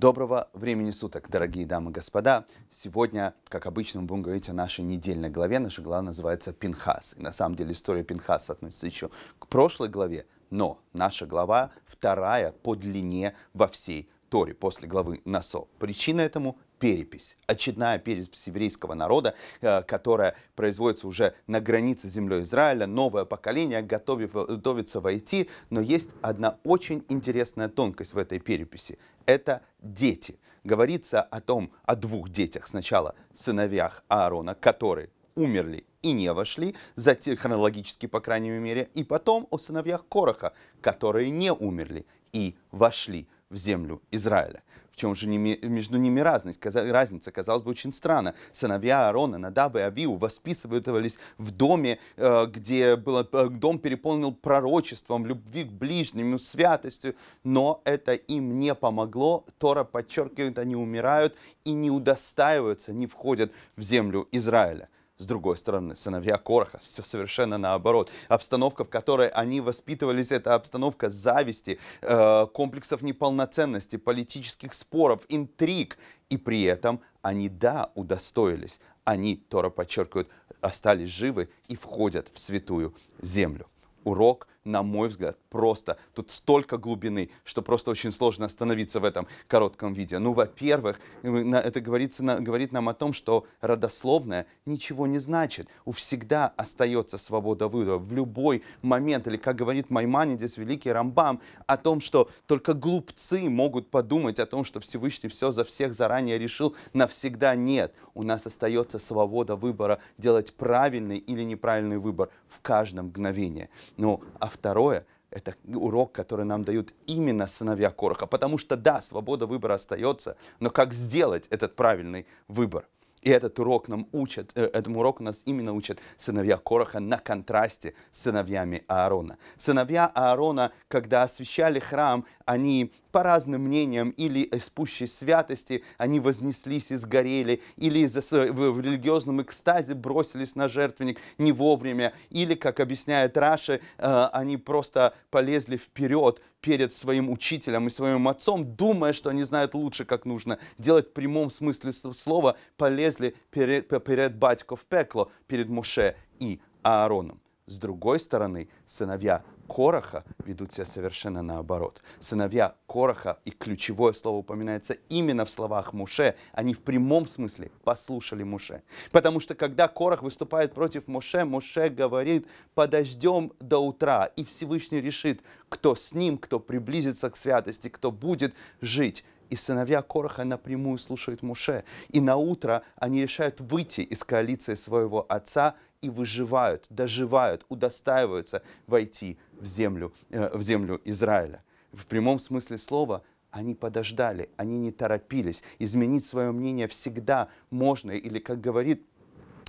Доброго 0.00 0.48
времени 0.54 0.92
суток, 0.92 1.28
дорогие 1.28 1.66
дамы 1.66 1.90
и 1.90 1.92
господа. 1.92 2.46
Сегодня, 2.70 3.34
как 3.50 3.66
обычно, 3.66 4.00
мы 4.00 4.06
будем 4.06 4.22
говорить 4.22 4.48
о 4.48 4.54
нашей 4.54 4.82
недельной 4.82 5.28
главе. 5.28 5.58
Наша 5.58 5.82
глава 5.82 6.00
называется 6.00 6.54
Пинхас. 6.54 7.14
И 7.18 7.20
на 7.20 7.32
самом 7.32 7.54
деле 7.54 7.72
история 7.72 8.02
Пинхаса 8.02 8.54
относится 8.54 8.86
еще 8.86 9.10
к 9.38 9.46
прошлой 9.46 9.90
главе, 9.90 10.24
но 10.48 10.80
наша 10.94 11.26
глава 11.26 11.70
вторая 11.84 12.52
по 12.52 12.76
длине 12.76 13.34
во 13.52 13.68
всей 13.68 14.08
Торе 14.30 14.54
после 14.54 14.88
главы 14.88 15.20
Насо. 15.26 15.68
Причина 15.78 16.22
этому 16.22 16.56
перепись, 16.80 17.36
очередная 17.46 17.98
перепись 17.98 18.46
еврейского 18.48 18.94
народа, 18.94 19.34
э, 19.60 19.82
которая 19.82 20.34
производится 20.56 21.06
уже 21.06 21.34
на 21.46 21.60
границе 21.60 22.08
с 22.08 22.12
землей 22.12 22.42
Израиля. 22.42 22.86
Новое 22.86 23.24
поколение 23.24 23.82
готовится 23.82 25.00
войти, 25.00 25.48
но 25.68 25.80
есть 25.80 26.10
одна 26.22 26.58
очень 26.64 27.04
интересная 27.08 27.68
тонкость 27.68 28.14
в 28.14 28.18
этой 28.18 28.40
переписи. 28.40 28.98
Это 29.26 29.62
дети. 29.80 30.40
Говорится 30.64 31.22
о 31.22 31.40
том, 31.40 31.70
о 31.84 31.94
двух 31.94 32.30
детях. 32.30 32.66
Сначала 32.66 33.14
сыновьях 33.34 34.02
Аарона, 34.08 34.54
которые 34.54 35.10
умерли 35.34 35.84
и 36.02 36.12
не 36.12 36.32
вошли, 36.32 36.74
затем, 36.96 37.36
хронологически, 37.36 38.06
по 38.06 38.20
крайней 38.20 38.50
мере, 38.50 38.88
и 38.94 39.04
потом 39.04 39.46
о 39.50 39.58
сыновьях 39.58 40.06
Короха, 40.08 40.52
которые 40.80 41.30
не 41.30 41.52
умерли 41.52 42.06
и 42.32 42.56
вошли 42.70 43.26
в 43.50 43.56
землю 43.56 44.00
Израиля 44.10 44.62
чем 45.00 45.14
же 45.14 45.28
между 45.28 45.98
ними 45.98 46.20
разность? 46.20 46.60
разница? 46.62 47.32
Казалось 47.32 47.62
бы, 47.62 47.70
очень 47.70 47.92
странно. 47.92 48.34
Сыновья 48.52 49.06
Аарона, 49.06 49.38
Надаб 49.38 49.76
и 49.76 49.78
Авиу 49.80 50.16
воспитывались 50.16 51.18
в 51.38 51.50
доме, 51.50 51.98
э, 52.16 52.46
где 52.46 52.96
было, 52.96 53.26
э, 53.32 53.48
дом 53.48 53.78
переполнил 53.78 54.32
пророчеством, 54.32 55.24
любви 55.24 55.64
к 55.64 55.72
ближнему, 55.72 56.38
святостью, 56.38 57.14
но 57.44 57.80
это 57.84 58.12
им 58.12 58.58
не 58.58 58.74
помогло. 58.74 59.46
Тора 59.58 59.84
подчеркивает, 59.84 60.58
они 60.58 60.76
умирают 60.76 61.34
и 61.64 61.72
не 61.72 61.90
удостаиваются, 61.90 62.92
не 62.92 63.06
входят 63.06 63.52
в 63.76 63.82
землю 63.82 64.28
Израиля. 64.32 64.88
С 65.20 65.26
другой 65.26 65.58
стороны, 65.58 65.96
сыновья 65.96 66.38
Короха, 66.38 66.78
все 66.78 67.02
совершенно 67.02 67.58
наоборот. 67.58 68.10
Обстановка, 68.28 68.84
в 68.84 68.88
которой 68.88 69.28
они 69.28 69.60
воспитывались, 69.60 70.30
это 70.30 70.54
обстановка 70.54 71.10
зависти, 71.10 71.78
э, 72.00 72.46
комплексов 72.54 73.02
неполноценности, 73.02 73.96
политических 73.96 74.72
споров, 74.72 75.26
интриг. 75.28 75.98
И 76.30 76.38
при 76.38 76.62
этом 76.62 77.02
они, 77.20 77.50
да, 77.50 77.90
удостоились. 77.94 78.80
Они, 79.04 79.36
Тора 79.36 79.68
подчеркивает, 79.68 80.30
остались 80.62 81.10
живы 81.10 81.50
и 81.68 81.76
входят 81.76 82.30
в 82.32 82.40
святую 82.40 82.94
землю. 83.20 83.66
Урок 84.04 84.48
на 84.64 84.82
мой 84.82 85.08
взгляд, 85.08 85.38
просто 85.48 85.96
тут 86.14 86.30
столько 86.30 86.76
глубины, 86.76 87.30
что 87.44 87.62
просто 87.62 87.90
очень 87.90 88.12
сложно 88.12 88.46
остановиться 88.46 89.00
в 89.00 89.04
этом 89.04 89.26
коротком 89.48 89.94
видео. 89.94 90.18
Ну, 90.18 90.32
во-первых, 90.32 91.00
это 91.22 91.80
говорится, 91.80 92.22
говорит 92.40 92.72
нам 92.72 92.88
о 92.88 92.94
том, 92.94 93.12
что 93.12 93.46
родословное 93.60 94.46
ничего 94.66 95.06
не 95.06 95.18
значит. 95.18 95.68
У 95.84 95.92
всегда 95.92 96.52
остается 96.56 97.16
свобода 97.16 97.68
выбора 97.68 97.98
в 97.98 98.12
любой 98.12 98.62
момент. 98.82 99.26
Или, 99.26 99.38
как 99.38 99.56
говорит 99.56 99.88
Майманидис, 99.88 100.58
великий 100.58 100.92
Рамбам, 100.92 101.40
о 101.66 101.76
том, 101.76 102.00
что 102.00 102.30
только 102.46 102.74
глупцы 102.74 103.48
могут 103.48 103.90
подумать 103.90 104.38
о 104.38 104.46
том, 104.46 104.64
что 104.64 104.80
Всевышний 104.80 105.28
все 105.30 105.52
за 105.52 105.64
всех 105.64 105.94
заранее 105.94 106.38
решил. 106.38 106.76
Навсегда 106.92 107.54
нет. 107.54 107.94
У 108.14 108.22
нас 108.22 108.46
остается 108.46 108.98
свобода 108.98 109.56
выбора 109.56 110.00
делать 110.18 110.52
правильный 110.52 111.16
или 111.16 111.42
неправильный 111.44 111.98
выбор 111.98 112.28
в 112.48 112.60
каждом 112.60 113.06
мгновении. 113.06 113.70
Ну, 113.96 114.22
а 114.38 114.49
второе– 114.50 115.06
это 115.30 115.54
урок, 115.64 116.12
который 116.12 116.44
нам 116.44 116.64
дают 116.64 116.92
именно 117.06 117.46
сыновья 117.46 117.90
Короха. 117.90 118.26
Потому 118.26 118.58
что, 118.58 118.76
да, 118.76 119.00
свобода 119.00 119.46
выбора 119.46 119.74
остается, 119.74 120.36
но 120.58 120.70
как 120.70 120.92
сделать 120.92 121.46
этот 121.48 121.76
правильный 121.76 122.26
выбор? 122.48 122.86
И 123.22 123.28
этот 123.30 123.58
урок 123.58 123.88
нам 123.88 124.08
учат, 124.12 124.50
э, 124.54 124.64
этому 124.72 125.00
уроку 125.00 125.22
нас 125.22 125.42
именно 125.44 125.72
учат 125.72 125.98
сыновья 126.16 126.56
Короха 126.56 127.00
на 127.00 127.18
контрасте 127.18 127.94
с 128.12 128.22
сыновьями 128.22 128.84
Аарона. 128.88 129.36
Сыновья 129.58 130.06
Аарона, 130.06 130.72
когда 130.88 131.24
освящали 131.24 131.80
храм, 131.80 132.24
они 132.46 132.92
по 133.12 133.22
разным 133.22 133.62
мнениям, 133.62 134.10
или 134.10 134.40
из 134.40 134.70
пущей 134.70 135.06
святости 135.06 135.82
они 135.98 136.20
вознеслись 136.20 136.90
и 136.90 136.96
сгорели, 136.96 137.60
или 137.76 138.06
в 138.06 138.80
религиозном 138.80 139.42
экстазе 139.42 139.94
бросились 139.94 140.54
на 140.54 140.68
жертвенник 140.68 141.18
не 141.36 141.52
вовремя, 141.52 142.12
или, 142.30 142.54
как 142.54 142.80
объясняет 142.80 143.36
Раши, 143.36 143.80
э, 143.98 144.28
они 144.32 144.56
просто 144.56 145.14
полезли 145.30 145.76
вперед 145.76 146.40
перед 146.60 146.92
своим 146.92 147.30
учителем 147.30 147.86
и 147.86 147.90
своим 147.90 148.28
отцом, 148.28 148.76
думая, 148.76 149.12
что 149.12 149.30
они 149.30 149.42
знают 149.44 149.74
лучше, 149.74 150.04
как 150.04 150.24
нужно 150.24 150.58
делать 150.78 151.08
в 151.08 151.12
прямом 151.12 151.50
смысле 151.50 151.92
слова, 151.92 152.56
полезли 152.76 153.34
перед, 153.50 153.88
перед 154.04 154.36
батько 154.36 154.76
в 154.76 154.84
пекло, 154.84 155.30
перед 155.46 155.68
Моше 155.68 156.16
и 156.38 156.60
Аароном. 156.82 157.40
С 157.66 157.78
другой 157.78 158.18
стороны, 158.18 158.68
сыновья 158.86 159.44
Короха 159.70 160.24
ведут 160.44 160.72
себя 160.72 160.84
совершенно 160.84 161.42
наоборот. 161.42 162.02
Сыновья 162.18 162.74
Короха, 162.88 163.38
и 163.44 163.52
ключевое 163.52 164.12
слово 164.14 164.38
упоминается 164.38 164.94
именно 165.08 165.44
в 165.44 165.50
словах 165.50 165.92
Муше, 165.92 166.34
они 166.52 166.74
в 166.74 166.80
прямом 166.80 167.28
смысле 167.28 167.70
послушали 167.84 168.42
Муше. 168.42 168.82
Потому 169.12 169.38
что 169.38 169.54
когда 169.54 169.86
Корох 169.86 170.22
выступает 170.22 170.74
против 170.74 171.06
Муше, 171.06 171.44
Муше 171.44 171.88
говорит, 171.88 172.48
подождем 172.74 173.52
до 173.60 173.78
утра, 173.78 174.24
и 174.34 174.44
Всевышний 174.44 175.00
решит, 175.00 175.40
кто 175.68 175.94
с 175.94 176.14
ним, 176.14 176.36
кто 176.36 176.58
приблизится 176.58 177.30
к 177.30 177.36
святости, 177.36 177.88
кто 177.88 178.10
будет 178.10 178.56
жить. 178.80 179.24
И 179.50 179.56
сыновья 179.56 180.02
Короха 180.02 180.44
напрямую 180.44 180.98
слушают 180.98 181.42
Муше. 181.42 181.84
И 182.08 182.20
на 182.20 182.36
утро 182.36 182.82
они 182.96 183.22
решают 183.22 183.60
выйти 183.60 184.00
из 184.00 184.24
коалиции 184.24 184.74
своего 184.74 185.26
отца 185.28 185.76
и 186.02 186.08
выживают, 186.08 186.86
доживают, 186.88 187.64
удостаиваются 187.68 188.62
войти 188.86 189.38
в 189.52 189.66
землю, 189.66 190.12
э, 190.30 190.56
в 190.56 190.62
землю 190.62 191.00
Израиля. 191.04 191.62
В 191.92 192.06
прямом 192.06 192.38
смысле 192.38 192.78
слова 192.78 193.22
они 193.50 193.74
подождали, 193.74 194.48
они 194.56 194.78
не 194.78 194.92
торопились. 194.92 195.62
Изменить 195.78 196.24
свое 196.24 196.52
мнение 196.52 196.88
всегда 196.88 197.48
можно, 197.70 198.12
или, 198.12 198.38
как 198.38 198.60
говорит 198.60 199.04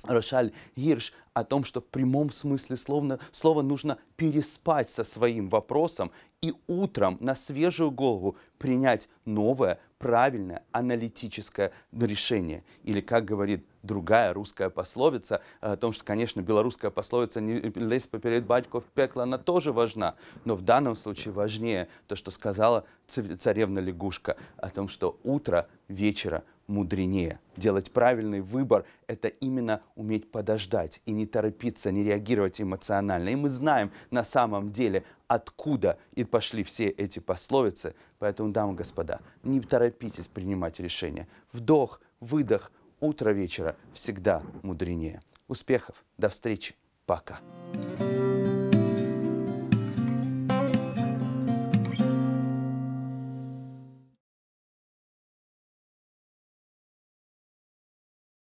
Рошаль 0.04 0.52
Гирш, 0.76 1.12
о 1.34 1.44
том, 1.44 1.64
что 1.64 1.80
в 1.80 1.86
прямом 1.86 2.30
смысле 2.30 2.76
слова, 2.76 3.18
слова 3.30 3.62
нужно 3.62 3.98
переспать 4.16 4.90
со 4.90 5.04
своим 5.04 5.48
вопросом 5.48 6.10
и 6.42 6.52
утром 6.66 7.16
на 7.20 7.34
свежую 7.34 7.90
голову 7.90 8.36
принять 8.58 9.08
новое, 9.24 9.78
правильное, 10.02 10.64
аналитическое 10.72 11.70
решение. 11.92 12.64
Или, 12.82 13.00
как 13.00 13.24
говорит 13.24 13.64
другая 13.84 14.34
русская 14.34 14.68
пословица, 14.68 15.40
о 15.60 15.76
том, 15.76 15.92
что, 15.92 16.04
конечно, 16.04 16.40
белорусская 16.40 16.90
пословица 16.90 17.40
«не 17.40 17.60
лезь 17.60 18.08
поперед 18.08 18.44
батько 18.44 18.80
в 18.80 18.84
пекло», 18.84 19.22
она 19.22 19.38
тоже 19.38 19.72
важна, 19.72 20.16
но 20.44 20.56
в 20.56 20.62
данном 20.62 20.96
случае 20.96 21.32
важнее 21.32 21.88
то, 22.08 22.16
что 22.16 22.32
сказала 22.32 22.84
царевна 23.06 23.78
лягушка, 23.78 24.36
о 24.56 24.70
том, 24.70 24.88
что 24.88 25.20
утро 25.22 25.68
вечера 25.86 26.42
мудренее. 26.72 27.38
Делать 27.56 27.92
правильный 27.92 28.40
выбор– 28.40 28.84
это 29.06 29.28
именно 29.28 29.82
уметь 29.94 30.30
подождать 30.30 31.00
и 31.04 31.12
не 31.12 31.26
торопиться, 31.26 31.92
не 31.92 32.02
реагировать 32.02 32.60
эмоционально. 32.60 33.28
И 33.28 33.36
мы 33.36 33.50
знаем 33.50 33.90
на 34.10 34.24
самом 34.24 34.72
деле, 34.72 35.04
откуда 35.28 35.98
и 36.14 36.24
пошли 36.24 36.64
все 36.64 36.88
эти 36.88 37.18
пословицы. 37.18 37.94
Поэтому, 38.18 38.50
дамы 38.50 38.72
и 38.72 38.76
господа, 38.76 39.20
не 39.42 39.60
торопитесь 39.60 40.28
принимать 40.28 40.80
решения. 40.80 41.28
Вдох, 41.52 42.00
выдох, 42.20 42.72
утро 43.00 43.30
вечера 43.30 43.76
всегда 43.92 44.42
мудренее. 44.62 45.20
Успехов, 45.48 46.04
до 46.16 46.30
встречи, 46.30 46.74
пока. 47.04 47.40